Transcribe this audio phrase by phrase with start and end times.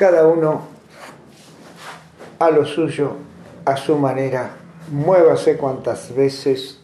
[0.00, 0.62] cada uno
[2.38, 3.16] a lo suyo,
[3.66, 4.52] a su manera,
[4.90, 6.80] muévase cuantas veces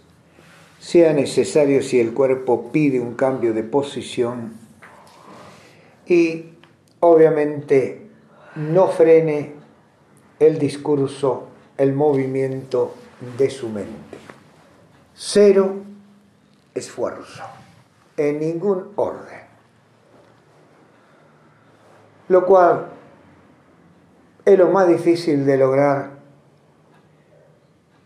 [0.78, 4.52] sea necesario si el cuerpo pide un cambio de posición
[6.04, 6.44] y
[7.00, 8.06] obviamente
[8.56, 9.54] no frene
[10.38, 11.48] el discurso,
[11.78, 12.96] el movimiento
[13.38, 14.18] de su mente.
[15.14, 15.72] Cero
[16.74, 17.44] esfuerzo,
[18.18, 19.40] en ningún orden.
[22.28, 22.95] Lo cual
[24.46, 26.10] es lo más difícil de lograr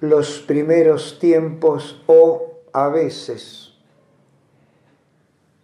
[0.01, 3.75] los primeros tiempos o a veces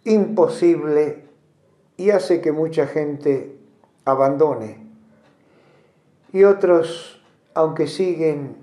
[0.03, 1.23] imposible
[1.97, 3.57] y hace que mucha gente
[4.05, 4.85] abandone.
[6.31, 7.23] Y otros,
[7.55, 8.55] aunque siguen,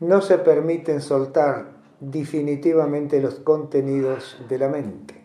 [0.00, 5.22] no se permiten soltar definitivamente los contenidos de la mente.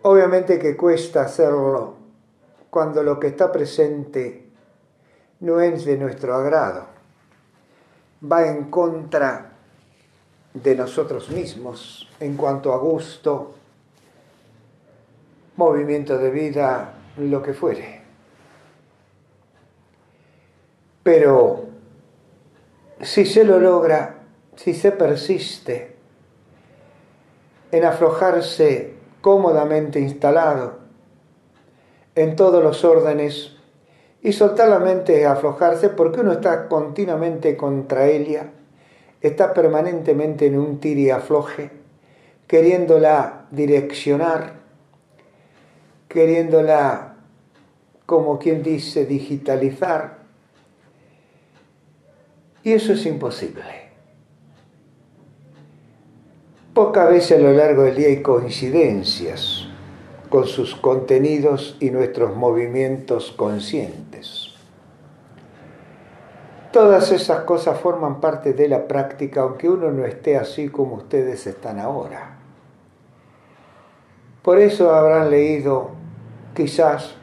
[0.00, 1.97] Obviamente que cuesta hacerlo
[2.70, 4.48] cuando lo que está presente
[5.40, 6.86] no es de nuestro agrado,
[8.30, 9.52] va en contra
[10.52, 13.54] de nosotros mismos en cuanto a gusto,
[15.56, 18.02] movimiento de vida, lo que fuere.
[21.02, 21.64] Pero
[23.00, 24.16] si se lo logra,
[24.56, 25.96] si se persiste
[27.70, 30.87] en aflojarse cómodamente instalado
[32.18, 33.52] en todos los órdenes
[34.22, 38.50] y soltar la mente aflojarse porque uno está continuamente contra ella,
[39.20, 41.10] está permanentemente en un tiri
[42.48, 44.54] queriéndola direccionar,
[46.08, 47.14] queriéndola,
[48.04, 50.18] como quien dice, digitalizar.
[52.64, 53.62] Y eso es imposible.
[56.74, 59.67] Pocas veces a lo largo del día hay coincidencias
[60.28, 64.54] con sus contenidos y nuestros movimientos conscientes.
[66.72, 71.46] Todas esas cosas forman parte de la práctica, aunque uno no esté así como ustedes
[71.46, 72.36] están ahora.
[74.42, 75.90] Por eso habrán leído,
[76.54, 77.14] quizás,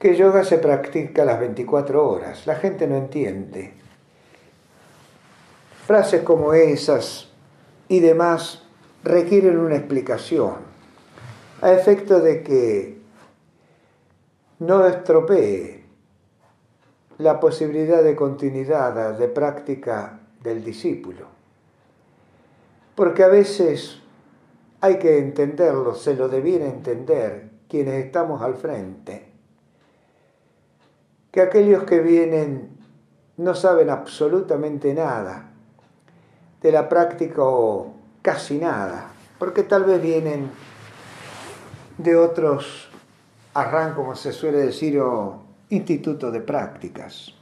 [0.00, 2.46] que yoga se practica las 24 horas.
[2.46, 3.74] La gente no entiende.
[5.86, 7.28] Frases como esas
[7.88, 8.62] y demás
[9.04, 10.63] requieren una explicación
[11.64, 12.98] a efecto de que
[14.58, 15.82] no estropee
[17.16, 21.26] la posibilidad de continuidad, de práctica del discípulo.
[22.94, 23.98] Porque a veces
[24.82, 29.26] hay que entenderlo, se lo debiera entender quienes estamos al frente,
[31.30, 32.76] que aquellos que vienen
[33.38, 35.50] no saben absolutamente nada
[36.60, 40.50] de la práctica o casi nada, porque tal vez vienen
[41.98, 42.88] de otros
[43.54, 47.34] arran, como se suele decir, o institutos de prácticas.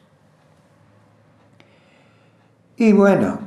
[2.76, 3.38] Y bueno,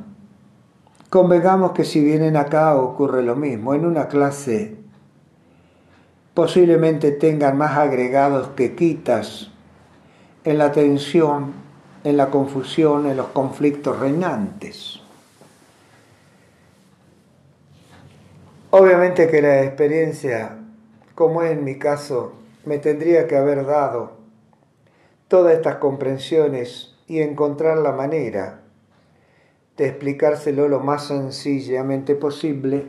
[1.10, 3.74] convengamos que si vienen acá ocurre lo mismo.
[3.74, 4.78] En una clase
[6.34, 9.52] posiblemente tengan más agregados que quitas
[10.44, 11.54] en la tensión,
[12.04, 15.02] en la confusión, en los conflictos reinantes.
[18.70, 20.58] Obviamente que la experiencia
[21.16, 22.34] como en mi caso
[22.66, 24.18] me tendría que haber dado
[25.28, 28.62] todas estas comprensiones y encontrar la manera
[29.78, 32.88] de explicárselo lo más sencillamente posible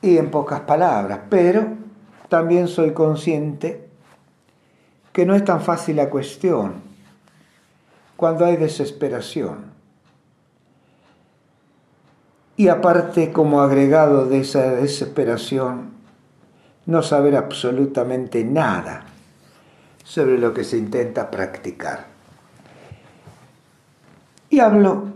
[0.00, 1.66] y en pocas palabras, pero
[2.28, 3.88] también soy consciente
[5.12, 6.74] que no es tan fácil la cuestión
[8.16, 9.72] cuando hay desesperación.
[12.56, 15.97] Y aparte, como agregado de esa desesperación,
[16.88, 19.04] no saber absolutamente nada
[20.04, 22.06] sobre lo que se intenta practicar.
[24.48, 25.08] Y hablo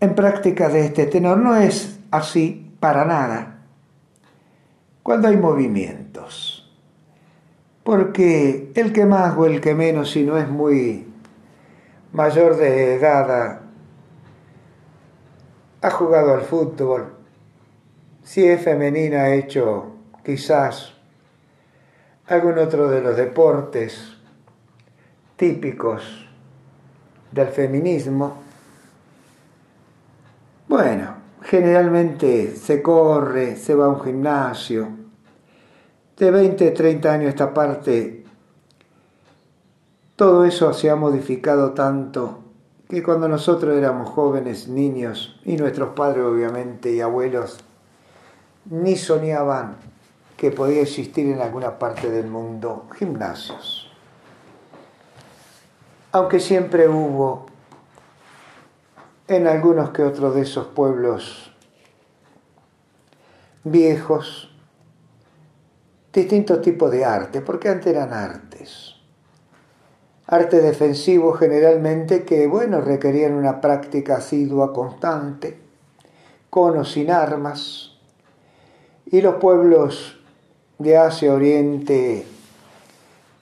[0.00, 1.36] en práctica de este tenor.
[1.36, 3.58] No es así para nada
[5.02, 6.72] cuando hay movimientos.
[7.84, 11.06] Porque el que más o el que menos, si no es muy
[12.12, 13.60] mayor de edad,
[15.82, 17.12] ha jugado al fútbol,
[18.22, 19.97] si es femenina ha hecho
[20.28, 20.92] quizás
[22.26, 24.14] algún otro de los deportes
[25.36, 26.02] típicos
[27.32, 28.36] del feminismo.
[30.68, 34.88] Bueno, generalmente se corre, se va a un gimnasio.
[36.18, 38.26] De 20, 30 años esta parte,
[40.14, 42.44] todo eso se ha modificado tanto
[42.86, 47.60] que cuando nosotros éramos jóvenes, niños, y nuestros padres obviamente y abuelos,
[48.66, 49.88] ni soñaban
[50.38, 53.90] que podía existir en alguna parte del mundo gimnasios.
[56.12, 57.46] Aunque siempre hubo
[59.26, 61.52] en algunos que otros de esos pueblos
[63.64, 64.54] viejos
[66.12, 68.94] distintos tipos de arte, porque antes eran artes.
[70.28, 75.58] Arte defensivo generalmente que, bueno, requerían una práctica asidua constante,
[76.48, 77.98] con o sin armas,
[79.04, 80.17] y los pueblos
[80.78, 82.24] de Asia Oriente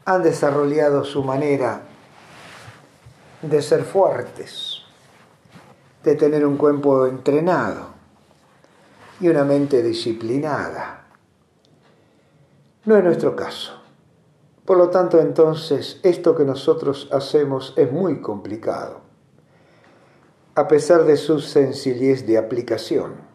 [0.06, 1.82] han desarrollado su manera
[3.42, 4.78] de ser fuertes,
[6.02, 7.88] de tener un cuerpo entrenado
[9.20, 11.04] y una mente disciplinada.
[12.86, 13.82] No es nuestro caso.
[14.64, 19.00] Por lo tanto, entonces, esto que nosotros hacemos es muy complicado,
[20.54, 23.25] a pesar de su sencillez de aplicación.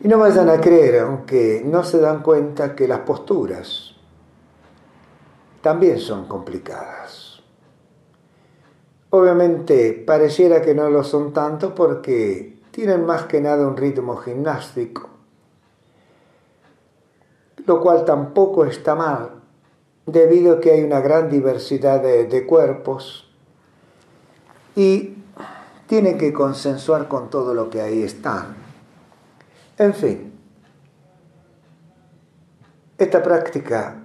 [0.00, 3.94] Y no vayan a creer, aunque no se dan cuenta, que las posturas
[5.62, 7.42] también son complicadas.
[9.10, 15.16] Obviamente pareciera que no lo son tanto porque tienen más que nada un ritmo gimnástico
[17.66, 19.30] lo cual tampoco está mal,
[20.06, 23.28] debido a que hay una gran diversidad de, cuerpos
[24.76, 25.14] y
[25.86, 28.65] tienen que consensuar con todo lo que ahí están.
[29.78, 30.32] En fin,
[32.98, 34.02] esta práctica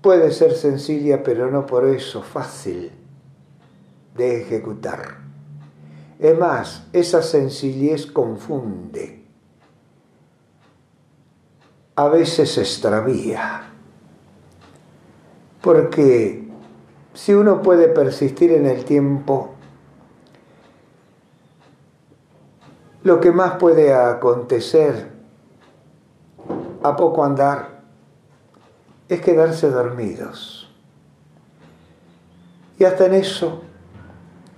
[0.00, 2.90] puede ser sencilla, pero no por eso fácil
[4.16, 5.18] de ejecutar.
[6.18, 9.24] Es más, esa sencillez confunde
[11.96, 13.70] a veces extravía.
[15.62, 16.48] Porque
[17.14, 19.53] si uno puede persistir en el tiempo,
[23.04, 25.10] lo que más puede acontecer
[26.82, 27.82] a poco andar
[29.08, 30.70] es quedarse dormidos.
[32.78, 33.62] Y hasta en eso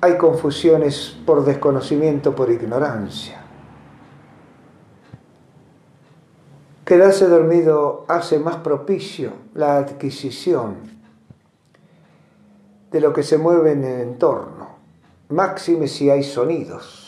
[0.01, 3.43] hay confusiones por desconocimiento, por ignorancia.
[6.85, 10.77] Quedarse dormido hace más propicio la adquisición
[12.93, 14.69] de lo que se mueve en el entorno,
[15.31, 17.06] máxime si hay sonidos,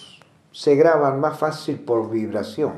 [0.58, 2.72] se graban más fácil por vibración.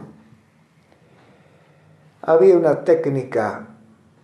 [2.21, 3.69] Había una técnica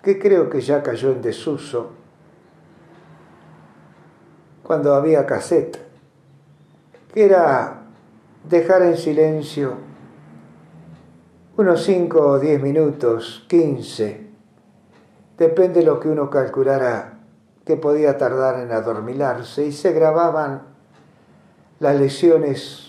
[0.02, 1.92] que creo que ya cayó en desuso
[4.62, 5.78] cuando había cassette,
[7.14, 7.84] que era
[8.46, 9.78] dejar en silencio
[11.56, 14.26] unos 5 o 10 minutos, 15,
[15.38, 17.20] depende de lo que uno calculara
[17.64, 20.64] que podía tardar en adormilarse, y se grababan
[21.80, 22.85] las lesiones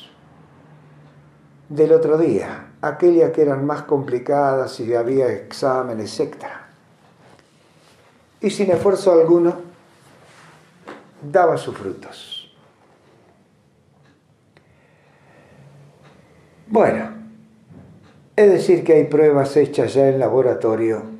[1.69, 6.45] del otro día, aquellas que eran más complicadas y había exámenes, etc.
[8.41, 9.55] Y sin esfuerzo alguno,
[11.21, 12.55] daba sus frutos.
[16.67, 17.09] Bueno,
[18.35, 21.17] es decir, que hay pruebas hechas ya en laboratorio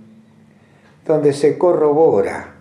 [1.06, 2.54] donde se corrobora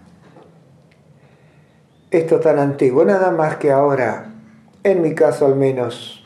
[2.10, 4.32] esto tan antiguo, nada más que ahora,
[4.84, 6.25] en mi caso al menos,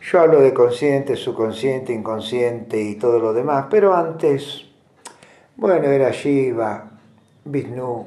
[0.00, 4.66] yo hablo de consciente, subconsciente, inconsciente y todo lo demás, pero antes,
[5.56, 6.90] bueno, era Shiva,
[7.44, 8.06] Vishnu,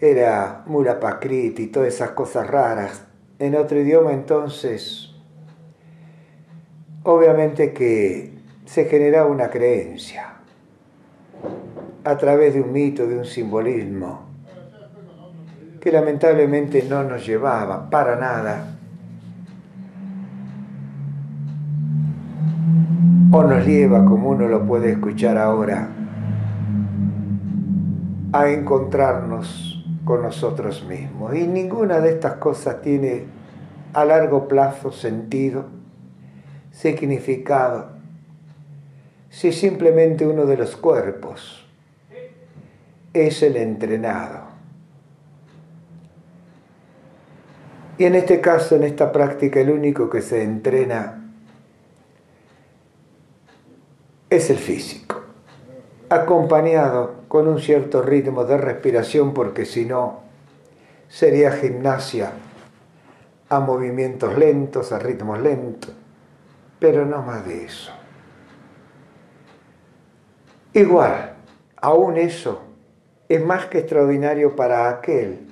[0.00, 3.04] era Mulapakriti y todas esas cosas raras.
[3.38, 5.10] En otro idioma entonces
[7.02, 8.32] obviamente que
[8.64, 10.34] se generaba una creencia
[12.04, 14.28] a través de un mito, de un simbolismo,
[15.80, 18.78] que lamentablemente no nos llevaba para nada
[23.32, 25.88] o nos lleva, como uno lo puede escuchar ahora,
[28.32, 31.34] a encontrarnos con nosotros mismos.
[31.34, 33.24] Y ninguna de estas cosas tiene
[33.92, 35.66] a largo plazo sentido
[36.72, 37.90] significado
[39.28, 41.66] si simplemente uno de los cuerpos
[43.12, 44.50] es el entrenado.
[47.98, 51.19] Y en este caso, en esta práctica, el único que se entrena
[54.30, 55.20] es el físico,
[56.08, 60.20] acompañado con un cierto ritmo de respiración, porque si no,
[61.08, 62.32] sería gimnasia
[63.48, 65.92] a movimientos lentos, a ritmos lentos
[66.80, 67.92] pero no más de eso.
[70.72, 71.34] Igual,
[71.76, 72.62] aún eso
[73.28, 75.46] es más que extraordinario para aquel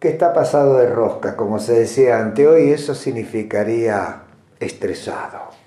[0.00, 4.22] que está pasado de rosca, como se decía ante hoy, eso significaría
[4.58, 5.61] estresado.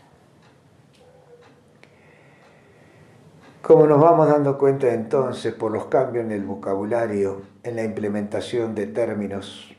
[3.65, 8.75] Como nos vamos dando cuenta entonces por los cambios en el vocabulario, en la implementación
[8.75, 9.75] de términos,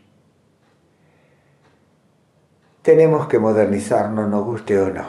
[2.83, 5.05] tenemos que modernizarnos, nos guste o no.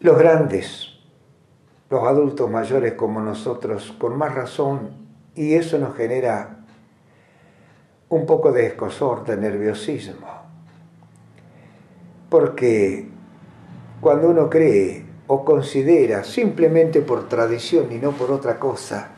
[0.00, 0.88] Los grandes,
[1.88, 4.90] los adultos mayores como nosotros, con más razón,
[5.36, 6.64] y eso nos genera
[8.08, 10.26] un poco de escosor, de nerviosismo.
[12.28, 13.19] Porque
[14.00, 19.10] cuando uno cree o considera, simplemente por tradición y no por otra cosa,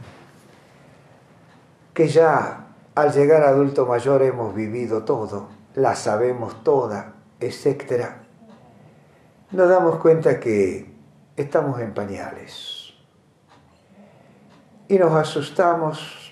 [1.95, 8.07] que ya al llegar a adulto mayor hemos vivido todo, la sabemos toda, etc.,
[9.53, 10.91] nos damos cuenta que
[11.37, 12.95] estamos en pañales.
[14.89, 16.23] Y nos asustamos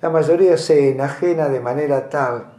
[0.00, 2.52] la mayoría se enajena de manera tal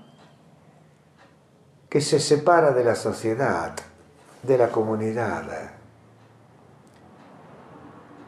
[1.90, 3.74] que se separa de la sociedad,
[4.44, 5.72] de la comunidad.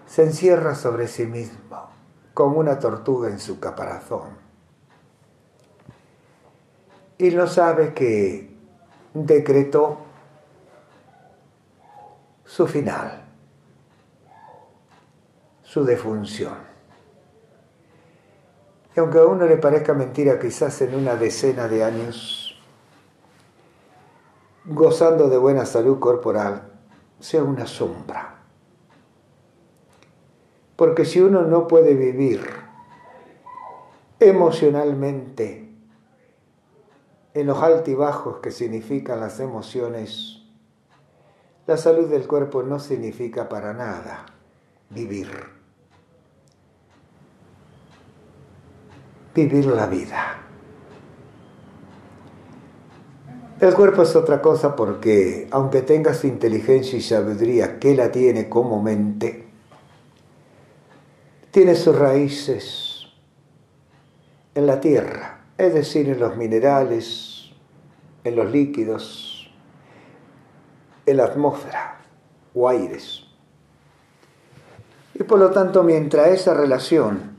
[0.05, 1.89] Se encierra sobre sí mismo,
[2.33, 4.37] como una tortuga en su caparazón.
[7.17, 8.55] Y no sabe que
[9.13, 9.99] decretó
[12.45, 13.23] su final,
[15.63, 16.73] su defunción.
[18.95, 22.42] Y aunque a uno le parezca mentira, quizás en una decena de años,
[24.73, 26.71] gozando de buena salud corporal,
[27.19, 28.39] sea una sombra.
[30.75, 32.41] Porque si uno no puede vivir
[34.19, 35.69] emocionalmente
[37.33, 40.43] en los altibajos que significan las emociones,
[41.67, 44.25] la salud del cuerpo no significa para nada
[44.89, 45.53] vivir.
[49.33, 50.43] vivir la vida.
[53.63, 58.83] El cuerpo es otra cosa porque aunque tengas inteligencia y sabiduría que la tiene como
[58.83, 59.47] mente,
[61.49, 63.05] tiene sus raíces
[64.53, 67.51] en la tierra, es decir, en los minerales,
[68.25, 69.49] en los líquidos,
[71.05, 71.99] en la atmósfera
[72.53, 73.23] o aires.
[75.13, 77.31] Y por lo tanto, mientras esa relación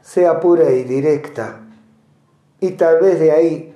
[0.00, 1.60] sea pura y directa,
[2.58, 3.71] y tal vez de ahí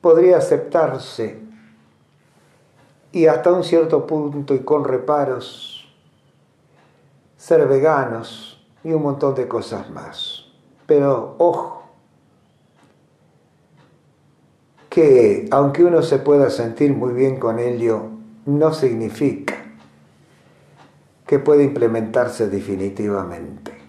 [0.00, 1.38] podría aceptarse
[3.12, 5.92] y hasta un cierto punto y con reparos
[7.36, 10.46] ser veganos y un montón de cosas más.
[10.86, 11.84] Pero ojo,
[14.88, 18.08] que aunque uno se pueda sentir muy bien con ello,
[18.46, 19.56] no significa
[21.26, 23.80] que pueda implementarse definitivamente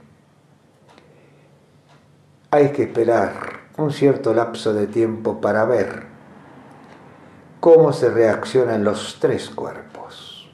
[2.54, 6.12] hay que esperar un cierto lapso de tiempo para ver
[7.60, 10.50] cómo se reaccionan los tres cuerpos.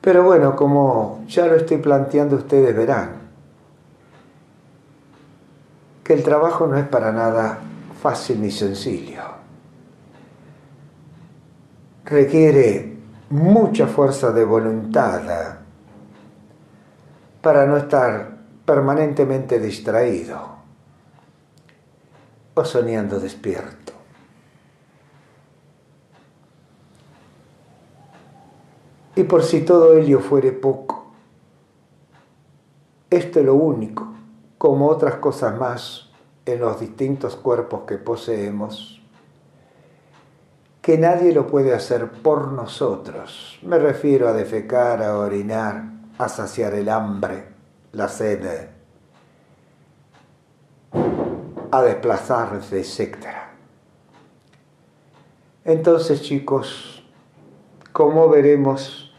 [0.00, 3.26] Pero bueno, como ya lo estoy planteando, ustedes verán
[6.04, 7.58] que el trabajo no es para nada
[8.00, 9.22] fácil ni sencillo.
[12.04, 12.96] Requiere
[13.30, 15.22] mucha fuerza de voluntad
[17.42, 20.55] para no estar permanentemente distraído
[22.56, 23.92] o soñando despierto.
[29.14, 31.12] Y por si todo ello fuere poco,
[33.08, 34.08] esto es lo único,
[34.58, 36.10] como otras cosas más
[36.44, 39.00] en los distintos cuerpos que poseemos,
[40.82, 43.58] que nadie lo puede hacer por nosotros.
[43.62, 45.84] Me refiero a defecar, a orinar,
[46.18, 47.56] a saciar el hambre
[47.96, 48.75] la sed
[51.78, 53.26] a desplazarse, etc.
[55.64, 57.04] Entonces, chicos,
[57.92, 59.14] como veremos,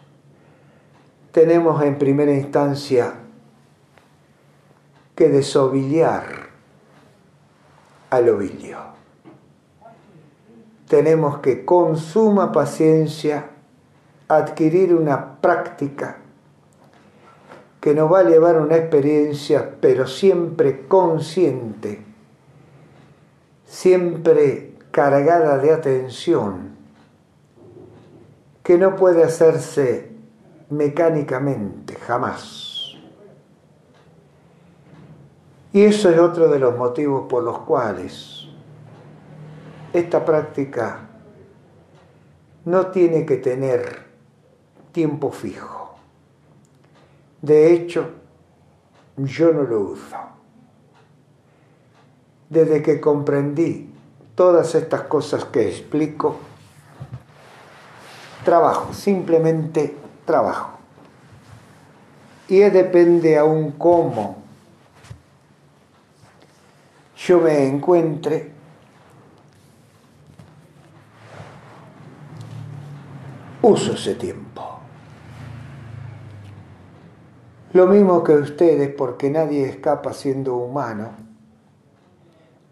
[1.31, 3.13] tenemos en primera instancia
[5.15, 6.47] que desovillar
[8.09, 8.77] al ovilio.
[10.87, 13.49] Tenemos que con suma paciencia
[14.27, 16.17] adquirir una práctica
[17.81, 22.06] que nos va a llevar una experiencia, pero siempre consciente,
[23.67, 26.75] siempre cargada de atención,
[28.63, 30.11] que no puede hacerse
[30.69, 32.95] mecánicamente, jamás.
[35.73, 38.47] Y eso es otro de los motivos por los cuales
[39.93, 41.09] esta práctica
[42.65, 44.07] no tiene que tener
[44.91, 45.95] tiempo fijo.
[47.41, 48.09] De hecho,
[49.17, 50.36] yo no lo uso.
[52.49, 53.89] Desde que comprendí
[54.35, 56.37] todas estas cosas que explico,
[58.45, 60.77] trabajo, simplemente trabajo.
[62.47, 64.37] Y depende aún cómo
[67.17, 68.51] yo me encuentre
[73.61, 74.79] uso ese tiempo.
[77.73, 81.26] Lo mismo que ustedes, porque nadie escapa siendo humano,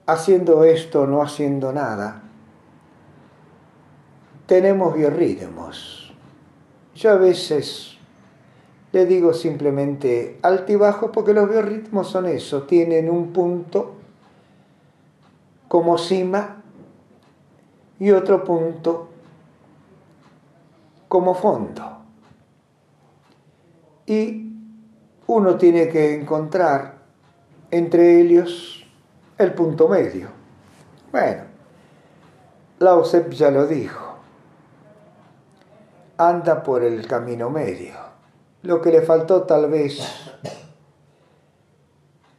[0.06, 2.22] haciendo esto no haciendo nada,
[4.46, 6.14] tenemos biorritmos.
[6.96, 7.98] Yo a veces
[8.92, 13.96] le digo simplemente altibajo porque los biorritmos son eso, tienen un punto
[15.68, 16.62] como cima
[18.00, 19.10] y otro punto
[21.08, 21.98] como fondo.
[24.06, 24.52] Y
[25.28, 27.00] uno tiene que encontrar
[27.72, 28.75] entre ellos
[29.38, 30.30] el punto medio.
[31.12, 31.44] Bueno,
[32.80, 34.16] Lao ya lo dijo.
[36.18, 37.94] Anda por el camino medio.
[38.64, 40.00] Lo que le faltó tal vez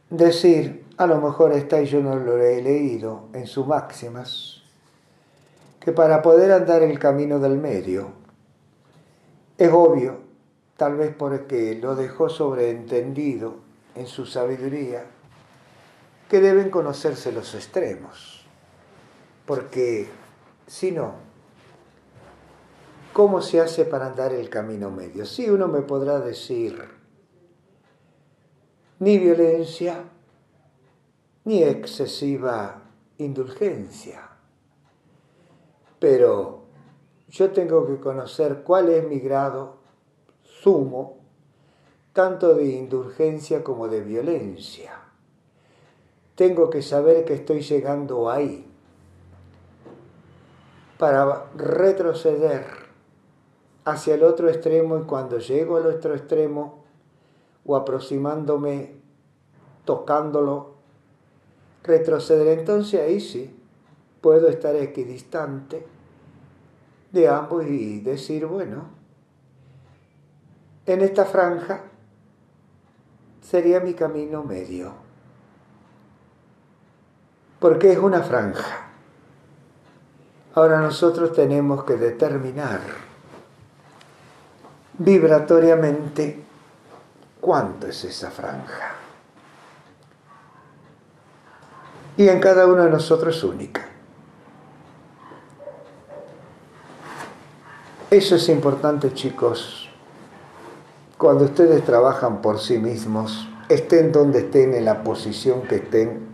[0.09, 4.63] decir, a lo mejor está y yo no lo he leído en sus máximas,
[5.79, 8.11] que para poder andar el camino del medio
[9.57, 10.17] es obvio,
[10.75, 13.55] tal vez porque lo dejó sobreentendido
[13.95, 15.05] en su sabiduría,
[16.29, 18.45] que deben conocerse los extremos,
[19.45, 20.09] porque
[20.67, 21.15] si no,
[23.13, 25.25] ¿cómo se hace para andar el camino medio?
[25.25, 26.83] Si uno me podrá decir,
[28.99, 30.03] ni violencia,
[31.45, 32.81] ni excesiva
[33.17, 34.29] indulgencia,
[35.99, 36.65] pero
[37.29, 39.77] yo tengo que conocer cuál es mi grado
[40.43, 41.19] sumo,
[42.11, 45.06] tanto de indulgencia como de violencia.
[46.37, 48.63] Tengo que saber que estoy llegando ahí
[50.99, 52.63] para retroceder
[53.85, 56.83] hacia el otro extremo y cuando llego al otro extremo
[57.65, 58.97] o aproximándome,
[59.83, 60.75] tocándolo,
[61.81, 62.59] retroceder.
[62.59, 63.59] Entonces ahí sí
[64.21, 65.87] puedo estar equidistante
[67.13, 68.89] de ambos y decir, bueno,
[70.85, 71.81] en esta franja
[73.41, 75.06] sería mi camino medio.
[77.59, 78.87] Porque es una franja.
[80.55, 82.79] Ahora nosotros tenemos que determinar
[84.97, 86.43] vibratoriamente
[87.39, 88.95] cuánto es esa franja.
[92.17, 93.85] Y en cada uno de nosotros es única.
[98.09, 99.89] Eso es importante, chicos.
[101.17, 106.25] Cuando ustedes trabajan por sí mismos, estén donde estén, en la posición que estén,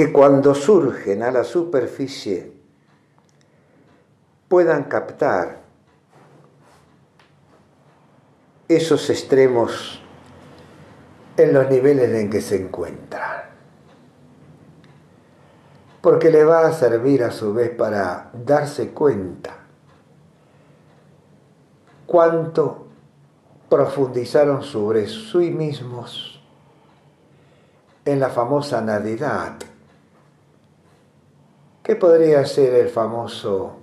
[0.00, 2.54] que cuando surgen a la superficie
[4.48, 5.60] puedan captar
[8.66, 10.02] esos extremos
[11.36, 13.42] en los niveles en que se encuentran.
[16.00, 19.54] Porque le va a servir a su vez para darse cuenta
[22.06, 22.86] cuánto
[23.68, 26.42] profundizaron sobre sí mismos
[28.06, 29.58] en la famosa nadidad,
[31.90, 33.78] que podría ser el famoso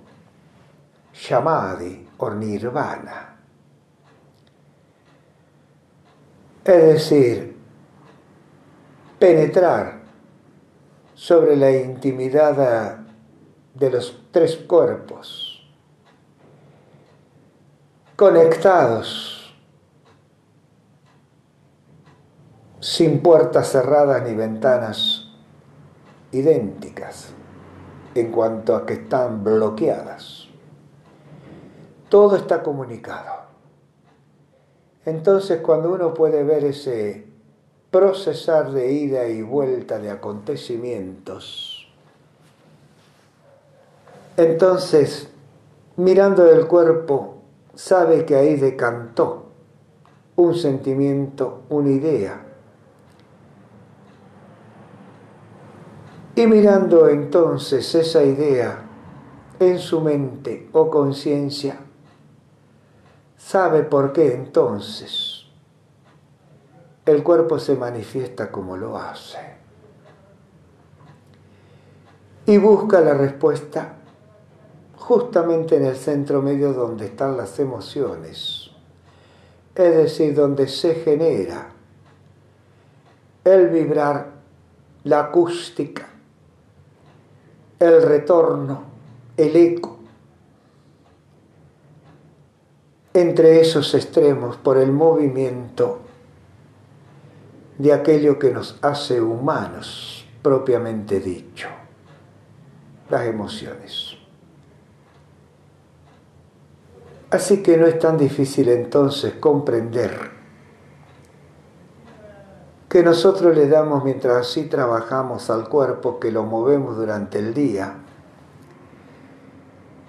[1.12, 3.36] Shamadi o Nirvana.
[6.64, 7.54] Es decir,
[9.18, 10.00] penetrar
[11.14, 12.96] sobre la intimidad
[13.74, 15.70] de los tres cuerpos,
[18.16, 19.54] conectados,
[22.80, 25.30] sin puertas cerradas ni ventanas
[26.32, 27.34] idénticas
[28.18, 30.48] en cuanto a que están bloqueadas.
[32.08, 33.48] Todo está comunicado.
[35.04, 37.26] Entonces cuando uno puede ver ese
[37.90, 41.88] procesar de ida y vuelta de acontecimientos.
[44.36, 45.28] Entonces,
[45.96, 47.38] mirando el cuerpo,
[47.74, 49.46] sabe que ahí decantó
[50.36, 52.47] un sentimiento, una idea.
[56.38, 58.84] Y mirando entonces esa idea
[59.58, 61.80] en su mente o conciencia,
[63.36, 65.46] sabe por qué entonces
[67.06, 69.36] el cuerpo se manifiesta como lo hace.
[72.46, 73.94] Y busca la respuesta
[74.96, 78.70] justamente en el centro medio donde están las emociones,
[79.74, 81.70] es decir, donde se genera
[83.42, 84.34] el vibrar,
[85.02, 86.10] la acústica,
[87.78, 88.82] el retorno,
[89.36, 89.98] el eco.
[93.14, 96.00] Entre esos extremos, por el movimiento
[97.78, 101.68] de aquello que nos hace humanos, propiamente dicho,
[103.08, 104.14] las emociones.
[107.30, 110.37] Así que no es tan difícil entonces comprender
[112.88, 117.94] que nosotros le damos mientras así trabajamos al cuerpo, que lo movemos durante el día,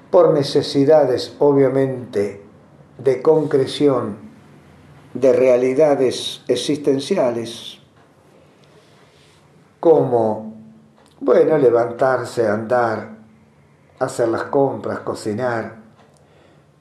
[0.09, 2.43] por necesidades obviamente
[2.97, 4.29] de concreción
[5.13, 7.79] de realidades existenciales,
[9.79, 10.53] como,
[11.19, 13.17] bueno, levantarse, andar,
[13.99, 15.79] hacer las compras, cocinar,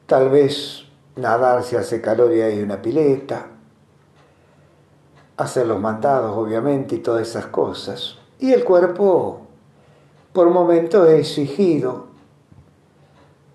[0.06, 0.84] tal vez
[1.16, 3.57] nadar si hace calor y hay una pileta,
[5.38, 8.18] hacer los mandados, obviamente, y todas esas cosas.
[8.40, 9.40] Y el cuerpo,
[10.32, 12.06] por momentos, es exigido,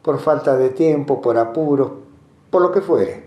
[0.02, 1.92] por falta de tiempo, por apuros,
[2.50, 3.26] por lo que fuere.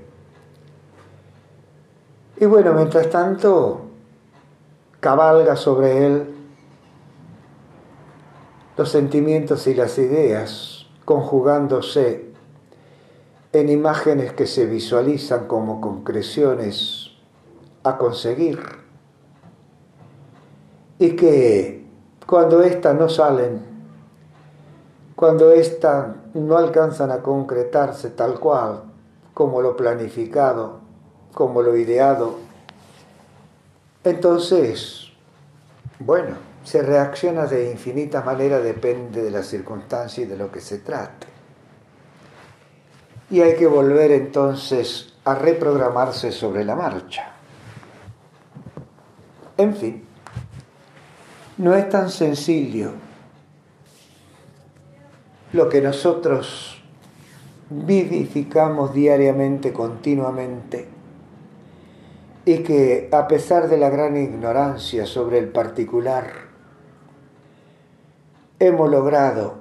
[2.38, 3.82] Y bueno, mientras tanto,
[5.00, 6.34] cabalga sobre él
[8.76, 12.26] los sentimientos y las ideas, conjugándose
[13.52, 17.05] en imágenes que se visualizan como concreciones
[17.88, 18.58] a conseguir
[20.98, 21.86] y que
[22.26, 23.60] cuando éstas no salen,
[25.14, 28.82] cuando éstas no alcanzan a concretarse tal cual
[29.34, 30.80] como lo planificado,
[31.32, 32.36] como lo ideado,
[34.02, 35.12] entonces,
[35.98, 40.78] bueno, se reacciona de infinitas maneras, depende de la circunstancia y de lo que se
[40.78, 41.26] trate.
[43.30, 47.35] Y hay que volver entonces a reprogramarse sobre la marcha.
[49.58, 50.04] En fin,
[51.56, 52.90] no es tan sencillo
[55.54, 56.82] lo que nosotros
[57.70, 60.88] vivificamos diariamente, continuamente,
[62.44, 66.30] y que a pesar de la gran ignorancia sobre el particular,
[68.58, 69.60] hemos logrado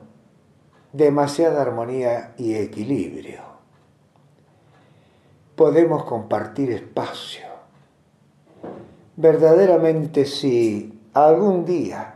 [0.92, 3.42] demasiada armonía y equilibrio.
[5.56, 7.45] Podemos compartir espacio
[9.18, 12.16] verdaderamente si algún día,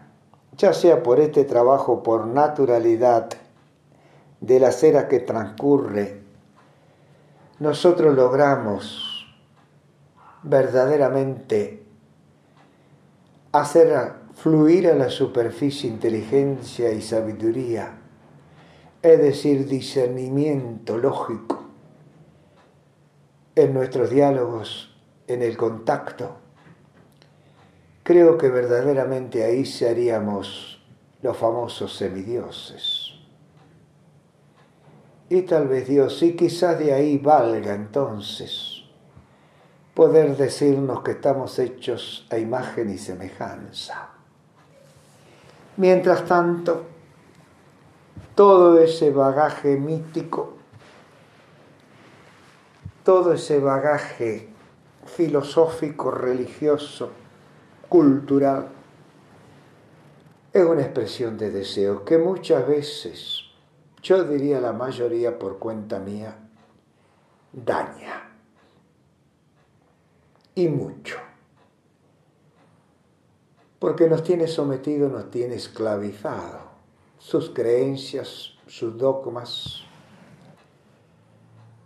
[0.58, 3.30] ya sea por este trabajo, por naturalidad
[4.42, 6.22] de la cera que transcurre,
[7.60, 9.28] nosotros logramos
[10.44, 11.84] verdaderamente
[13.52, 17.98] hacer fluir a la superficie inteligencia y sabiduría,
[19.02, 21.64] es decir, discernimiento lógico
[23.56, 24.96] en nuestros diálogos,
[25.28, 26.38] en el contacto
[28.10, 30.82] Creo que verdaderamente ahí seríamos
[31.22, 33.12] los famosos semidioses.
[35.30, 38.82] Y tal vez Dios, y quizás de ahí valga entonces
[39.94, 44.10] poder decirnos que estamos hechos a imagen y semejanza.
[45.78, 46.86] Mientras tanto,
[48.34, 50.54] todo ese bagaje mítico,
[53.04, 54.50] todo ese bagaje
[55.06, 57.12] filosófico, religioso,
[57.90, 58.70] cultural,
[60.54, 63.42] es una expresión de deseo que muchas veces,
[64.02, 66.38] yo diría la mayoría por cuenta mía,
[67.52, 68.32] daña.
[70.56, 71.18] Y mucho.
[73.80, 76.70] Porque nos tiene sometido, nos tiene esclavizado.
[77.18, 79.84] Sus creencias, sus dogmas.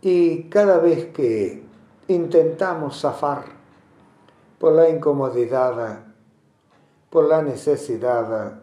[0.02, 1.64] Y cada vez que
[2.08, 3.63] intentamos zafar
[4.64, 6.06] por la incomodidad,
[7.10, 8.62] por la necesidad,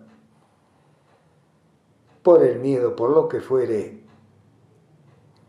[2.22, 4.02] por el miedo, por lo que fuere,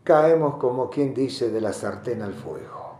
[0.04, 2.96] caemos como quien dice de la sartén al fuego.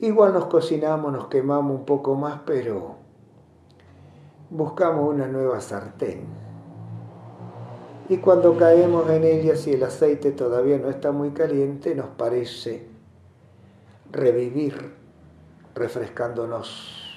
[0.00, 2.96] Igual nos cocinamos, nos quemamos un poco más, pero
[4.50, 6.26] buscamos una nueva sartén.
[8.08, 12.88] Y cuando caemos en ella, si el aceite todavía no está muy caliente, nos parece
[14.10, 14.97] revivir
[15.78, 17.08] refrescándonos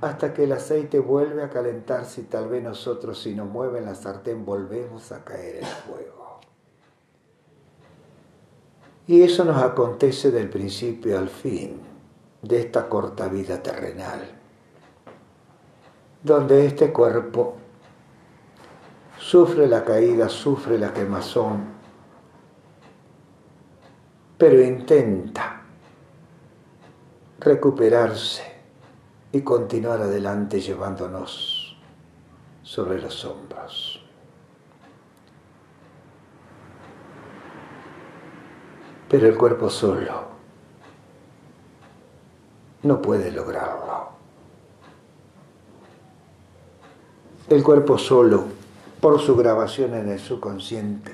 [0.00, 3.94] hasta que el aceite vuelve a calentarse y tal vez nosotros si nos mueve la
[3.94, 6.40] sartén volvemos a caer en el fuego.
[9.06, 11.80] Y eso nos acontece del principio al fin
[12.42, 14.20] de esta corta vida terrenal,
[16.22, 17.56] donde este cuerpo
[19.18, 21.64] sufre la caída, sufre la quemazón,
[24.36, 25.63] pero intenta
[27.44, 28.42] recuperarse
[29.32, 31.76] y continuar adelante llevándonos
[32.62, 34.00] sobre los hombros.
[39.08, 40.24] Pero el cuerpo solo
[42.82, 44.14] no puede lograrlo.
[47.48, 48.44] El cuerpo solo,
[49.00, 51.12] por su grabación en el subconsciente,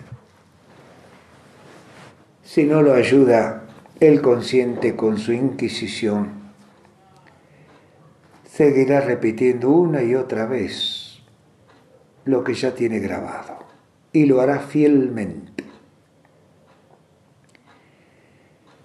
[2.45, 3.65] si no lo ayuda
[4.01, 6.41] el consciente con su inquisición,
[8.51, 11.21] seguirá repitiendo una y otra vez
[12.25, 13.59] lo que ya tiene grabado
[14.13, 15.65] y lo hará fielmente.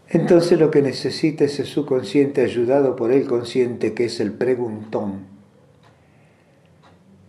[0.09, 5.27] Entonces lo que necesita es subconsciente ayudado por el consciente que es el preguntón,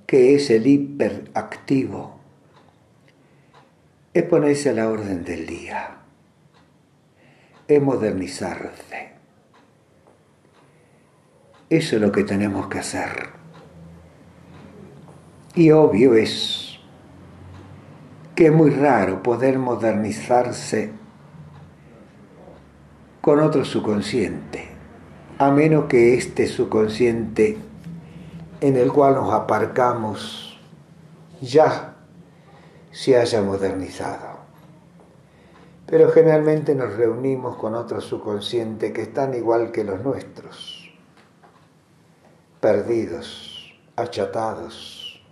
[0.07, 2.19] que es el hiperactivo,
[4.13, 6.06] es ponerse a la orden del día,
[7.69, 9.13] es modernizarse.
[11.69, 13.31] Eso es lo que tenemos que hacer.
[15.55, 16.79] Y obvio es
[18.35, 20.93] que es muy raro poder modernizarse
[23.21, 24.69] con otro subconsciente,
[25.39, 27.59] a menos que este subconsciente
[28.61, 30.61] en el cual nos aparcamos
[31.41, 31.97] ya
[32.93, 34.36] se haya modernizado.
[35.87, 40.93] Pero generalmente nos reunimos con otros subconscientes que están igual que los nuestros,
[42.61, 45.25] perdidos, achatados,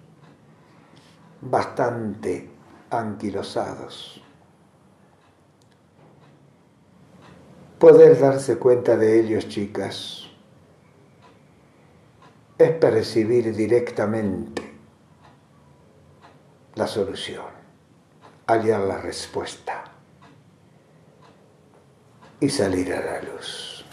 [1.40, 2.48] bastante
[2.88, 4.22] anquilosados.
[7.80, 10.30] Poder darse cuenta de ellos, chicas,
[12.56, 14.62] es percibir directamente
[16.76, 17.44] la solución,
[18.46, 19.93] hallar la respuesta
[22.44, 23.86] y salir a la luz.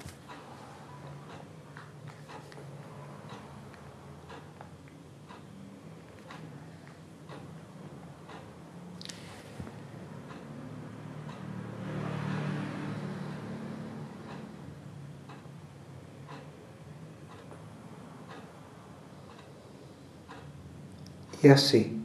[21.41, 21.97] Y así,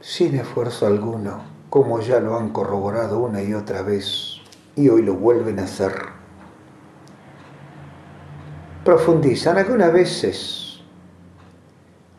[0.00, 4.36] sin esfuerzo alguno, como ya lo han corroborado una y otra vez,
[4.76, 5.92] y hoy lo vuelven a hacer,
[8.84, 10.80] profundizan algunas veces,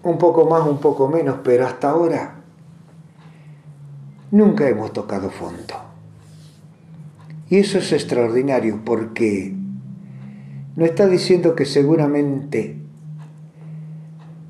[0.04, 2.36] un poco más, un poco menos, pero hasta ahora
[4.32, 5.76] nunca hemos tocado fondo.
[7.50, 9.54] Y eso es extraordinario porque
[10.76, 12.82] no está diciendo que seguramente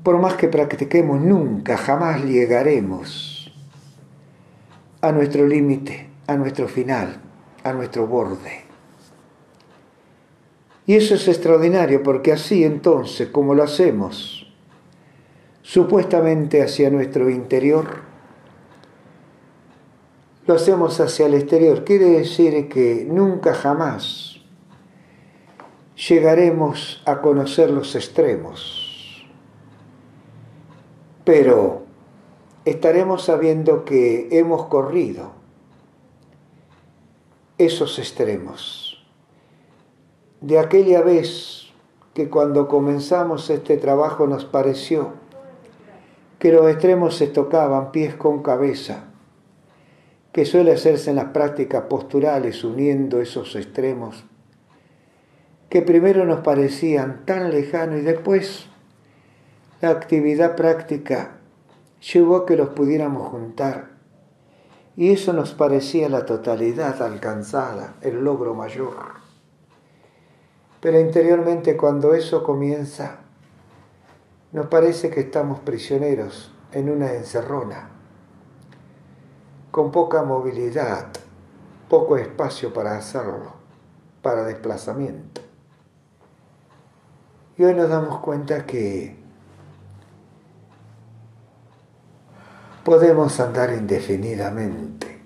[0.02, 3.31] por más que practiquemos, nunca, jamás llegaremos
[5.02, 7.20] a nuestro límite, a nuestro final,
[7.62, 8.62] a nuestro borde.
[10.86, 14.50] Y eso es extraordinario porque así entonces, como lo hacemos,
[15.60, 18.00] supuestamente hacia nuestro interior,
[20.46, 21.84] lo hacemos hacia el exterior.
[21.84, 24.40] Quiere decir que nunca jamás
[25.94, 28.82] llegaremos a conocer los extremos
[31.24, 31.84] pero
[32.64, 35.32] estaremos sabiendo que hemos corrido
[37.58, 39.04] esos extremos.
[40.40, 41.72] De aquella vez
[42.14, 45.12] que cuando comenzamos este trabajo nos pareció
[46.38, 49.04] que los extremos se tocaban pies con cabeza,
[50.32, 54.24] que suele hacerse en las prácticas posturales uniendo esos extremos,
[55.68, 58.66] que primero nos parecían tan lejanos y después
[59.80, 61.38] la actividad práctica
[62.02, 63.92] llevó a que los pudiéramos juntar
[64.96, 69.22] y eso nos parecía la totalidad alcanzada, el logro mayor.
[70.80, 73.20] Pero interiormente cuando eso comienza,
[74.50, 77.88] nos parece que estamos prisioneros en una encerrona,
[79.70, 81.06] con poca movilidad,
[81.88, 83.54] poco espacio para hacerlo,
[84.20, 85.40] para desplazamiento.
[87.56, 89.21] Y hoy nos damos cuenta que
[92.84, 95.20] podemos andar indefinidamente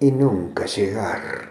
[0.00, 1.50] y nunca llegar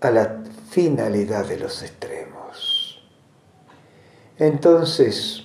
[0.00, 3.02] a la finalidad de los extremos.
[4.38, 5.44] Entonces,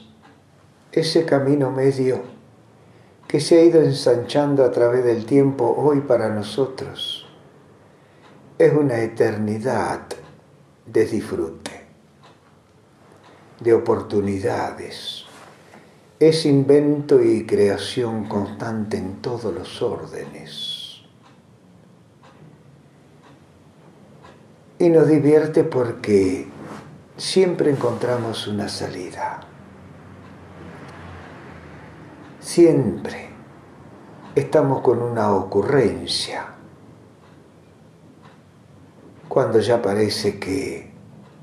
[0.91, 2.21] ese camino medio
[3.27, 7.27] que se ha ido ensanchando a través del tiempo hoy para nosotros
[8.57, 10.01] es una eternidad
[10.85, 11.85] de disfrute,
[13.59, 15.24] de oportunidades
[16.19, 21.01] es invento y creación constante en todos los órdenes.
[24.79, 26.47] Y nos divierte porque
[27.17, 29.41] siempre encontramos una salida.
[32.39, 33.29] Siempre
[34.35, 36.47] estamos con una ocurrencia.
[39.27, 40.91] Cuando ya parece que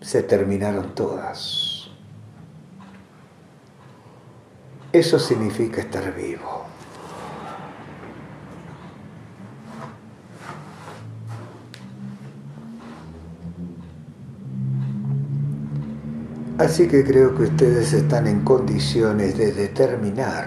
[0.01, 1.72] se terminaron todas.
[4.93, 6.67] Eso significa estar vivo.
[16.59, 20.47] Así que creo que ustedes están en condiciones de determinar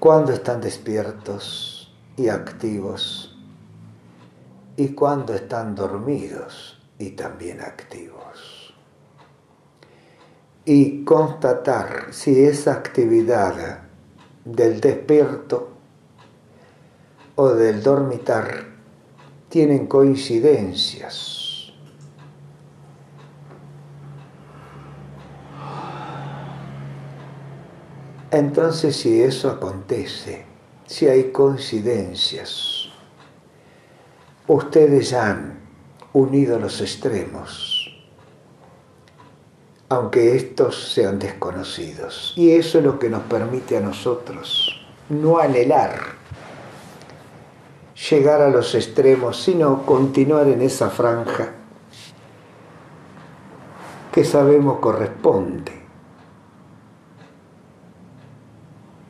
[0.00, 3.38] cuándo están despiertos y activos
[4.76, 8.59] y cuándo están dormidos y también activos.
[10.72, 13.80] Y constatar si esa actividad
[14.44, 15.68] del despierto
[17.34, 18.66] o del dormitar
[19.48, 21.72] tienen coincidencias.
[28.30, 30.44] Entonces si eso acontece,
[30.86, 32.90] si hay coincidencias,
[34.46, 35.58] ustedes han
[36.12, 37.79] unido los extremos,
[39.90, 42.32] aunque estos sean desconocidos.
[42.36, 45.98] Y eso es lo que nos permite a nosotros no anhelar
[48.08, 51.50] llegar a los extremos, sino continuar en esa franja
[54.12, 55.72] que sabemos corresponde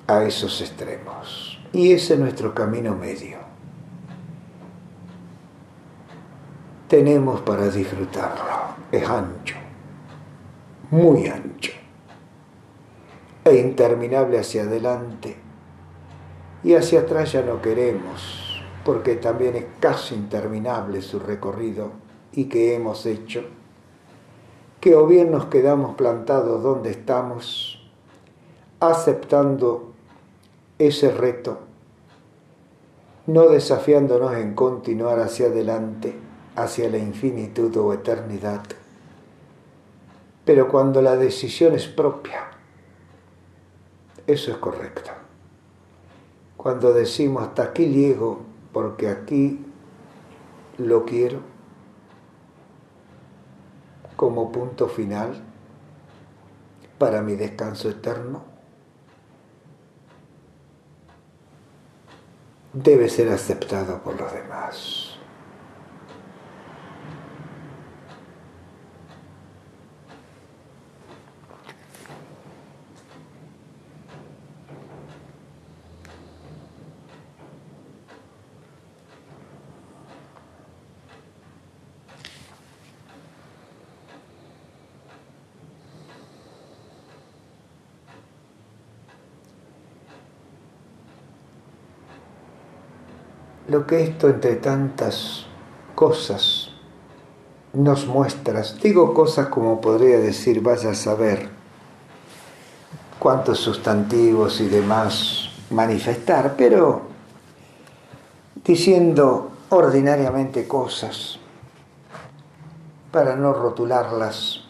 [0.07, 1.61] a esos extremos.
[1.73, 3.39] Y ese es nuestro camino medio.
[6.89, 8.75] Tenemos para disfrutarlo.
[8.91, 9.60] Es ancho,
[10.91, 11.73] muy ancho,
[13.45, 15.37] e interminable hacia adelante.
[16.63, 21.93] Y hacia atrás ya no queremos, porque también es casi interminable su recorrido
[22.33, 23.45] y que hemos hecho,
[24.81, 27.89] que o bien nos quedamos plantados donde estamos,
[28.81, 29.93] aceptando
[30.79, 31.61] ese reto,
[33.27, 36.15] no desafiándonos en continuar hacia adelante,
[36.57, 38.63] hacia la infinitud o eternidad,
[40.51, 42.51] pero cuando la decisión es propia,
[44.27, 45.13] eso es correcto.
[46.57, 48.41] Cuando decimos hasta aquí llego
[48.73, 49.65] porque aquí
[50.79, 51.39] lo quiero
[54.17, 55.41] como punto final
[56.99, 58.43] para mi descanso eterno,
[62.73, 65.10] debe ser aceptado por los demás.
[93.71, 95.47] Lo que esto entre tantas
[95.95, 96.71] cosas
[97.73, 101.49] nos muestra, digo cosas como podría decir, vaya a saber
[103.21, 107.03] cuántos sustantivos y demás manifestar, pero
[108.65, 111.39] diciendo ordinariamente cosas
[113.13, 114.63] para no rotularlas,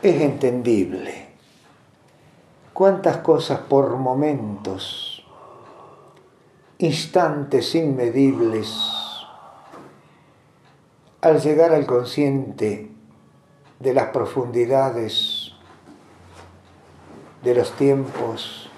[0.00, 1.26] es entendible.
[2.72, 5.15] Cuántas cosas por momentos
[6.78, 8.68] instantes inmedibles,
[11.22, 12.90] al llegar al consciente
[13.80, 15.52] de las profundidades
[17.42, 18.68] de los tiempos,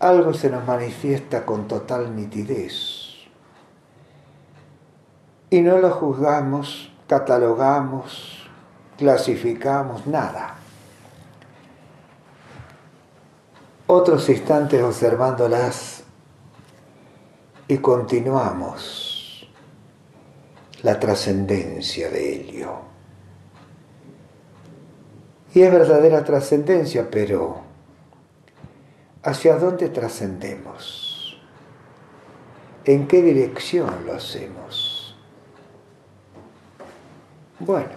[0.00, 3.28] algo se nos manifiesta con total nitidez.
[5.50, 8.48] Y no lo juzgamos, catalogamos,
[8.98, 10.56] clasificamos, nada.
[13.86, 16.02] Otros instantes observándolas
[17.68, 19.48] y continuamos
[20.82, 22.80] la trascendencia de Helio.
[25.52, 27.62] Y es verdadera trascendencia, pero
[29.22, 31.40] ¿hacia dónde trascendemos?
[32.84, 35.16] ¿En qué dirección lo hacemos?
[37.58, 37.88] Bueno,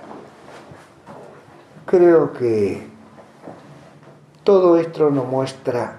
[1.86, 2.88] creo que
[4.44, 5.99] todo esto nos muestra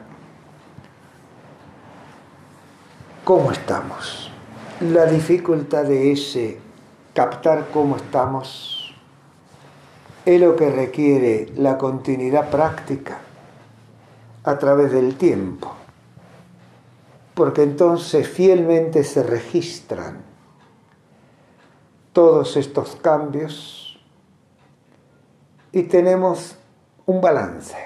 [3.31, 4.29] cómo estamos.
[4.81, 6.59] La dificultad de ese
[7.15, 8.93] captar cómo estamos
[10.27, 13.19] es lo que requiere la continuidad práctica
[14.43, 15.73] a través del tiempo.
[17.35, 20.25] porque entonces fielmente se registran
[22.13, 23.97] todos estos cambios
[25.71, 26.57] y tenemos
[27.07, 27.77] un balance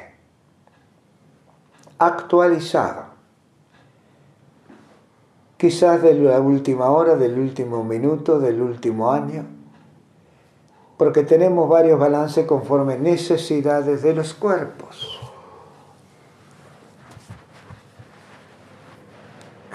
[1.98, 3.13] actualizado,
[5.64, 9.46] quizás de la última hora, del último minuto, del último año,
[10.98, 15.18] porque tenemos varios balances conforme necesidades de los cuerpos.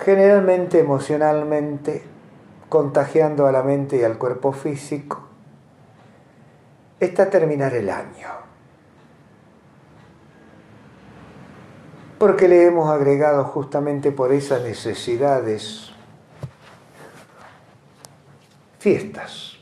[0.05, 2.03] Generalmente emocionalmente,
[2.69, 5.21] contagiando a la mente y al cuerpo físico,
[6.99, 8.48] está terminar el año.
[12.19, 15.91] Porque le hemos agregado justamente por esas necesidades
[18.77, 19.59] fiestas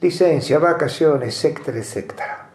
[0.00, 2.46] licencia, vacaciones, etcétera, etcétera.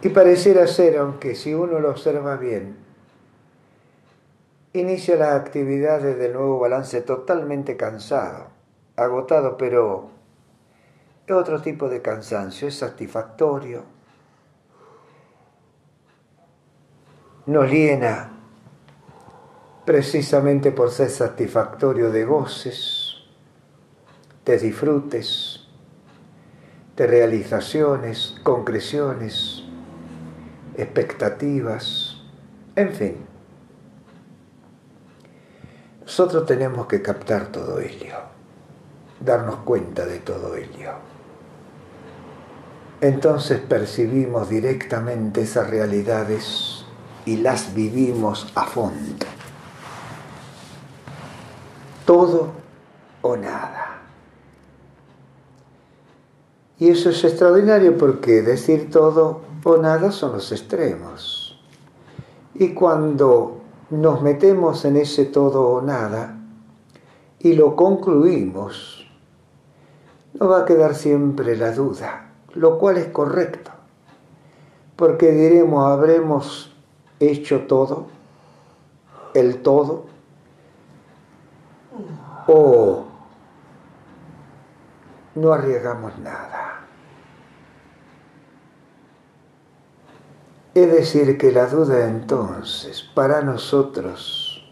[0.00, 2.76] Y pareciera ser, aunque si uno lo observa bien,
[4.72, 8.46] inicia las actividades del nuevo balance totalmente cansado,
[8.96, 10.10] agotado, pero
[11.26, 13.82] es otro tipo de cansancio, es satisfactorio,
[17.48, 18.30] nos llena
[19.86, 23.14] precisamente por ser satisfactorio de goces,
[24.44, 25.66] de disfrutes,
[26.94, 29.64] de realizaciones, concreciones,
[30.76, 32.20] expectativas,
[32.76, 33.16] en fin.
[36.02, 38.16] Nosotros tenemos que captar todo ello,
[39.20, 40.92] darnos cuenta de todo ello.
[43.00, 46.77] Entonces percibimos directamente esas realidades
[47.28, 49.26] y las vivimos a fondo.
[52.06, 52.52] Todo
[53.20, 54.00] o nada.
[56.78, 61.60] Y eso es extraordinario porque decir todo o nada son los extremos.
[62.54, 63.60] Y cuando
[63.90, 66.34] nos metemos en ese todo o nada
[67.40, 69.06] y lo concluimos,
[70.32, 73.70] nos va a quedar siempre la duda, lo cual es correcto.
[74.96, 76.67] Porque diremos, habremos
[77.20, 78.06] hecho todo,
[79.34, 80.06] el todo,
[82.46, 83.04] o
[85.34, 86.80] no arriesgamos nada.
[90.74, 94.64] Es decir, que la duda entonces para nosotros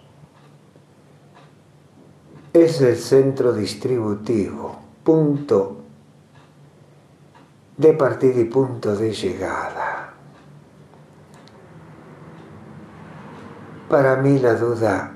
[2.53, 5.79] es el centro distributivo, punto
[7.77, 10.06] de partida y punto de llegada.
[13.89, 15.13] Para mí la duda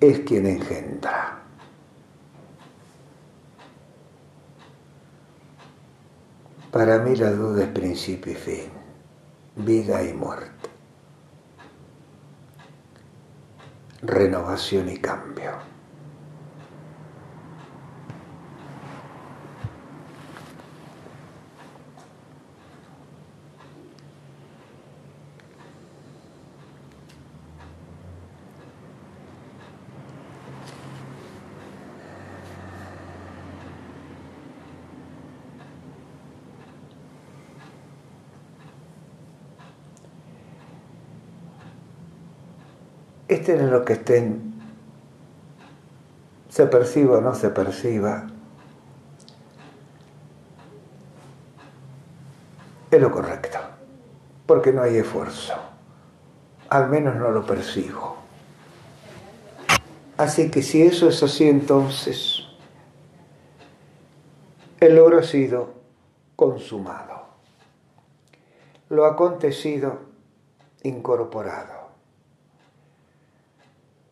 [0.00, 1.38] es quien engendra.
[6.72, 8.70] Para mí la duda es principio y fin,
[9.54, 10.68] vida y muerte,
[14.02, 15.79] renovación y cambio.
[43.40, 44.54] Estén en lo que estén,
[46.48, 48.26] se perciba o no se perciba,
[52.90, 53.58] es lo correcto,
[54.46, 55.54] porque no hay esfuerzo,
[56.68, 58.16] al menos no lo percibo.
[60.18, 62.42] Así que si eso es así, entonces
[64.80, 65.74] el logro ha sido
[66.36, 67.24] consumado,
[68.90, 70.00] lo acontecido
[70.82, 71.79] incorporado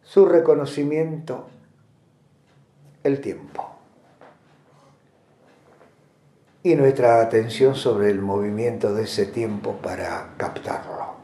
[0.09, 1.49] su reconocimiento
[3.05, 3.77] el tiempo
[6.63, 11.15] y nuestra atención sobre el movimiento de ese tiempo para captarlo.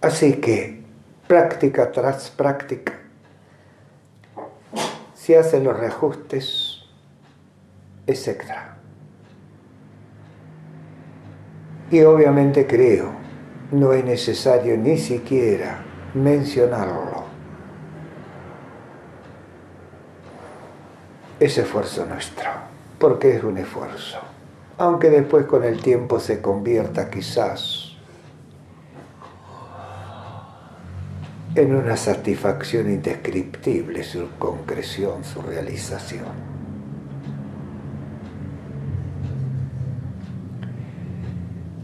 [0.00, 0.82] Así que
[1.28, 2.94] práctica tras práctica
[5.14, 6.78] se hacen los reajustes,
[8.06, 8.40] etc.
[11.90, 13.23] Y obviamente creo
[13.72, 15.82] no es necesario ni siquiera
[16.14, 17.24] mencionarlo.
[21.40, 22.48] Es esfuerzo nuestro,
[22.98, 24.18] porque es un esfuerzo,
[24.78, 27.96] aunque después con el tiempo se convierta quizás
[31.54, 36.54] en una satisfacción indescriptible su concreción, su realización.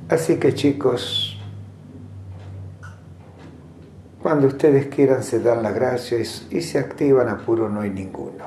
[0.08, 1.39] Así que chicos,
[4.30, 8.44] cuando ustedes quieran se dan las gracias y se activan, apuro no hay ninguno.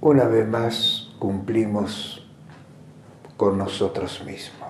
[0.00, 2.24] Una vez más cumplimos
[3.36, 4.61] con nosotros mismos.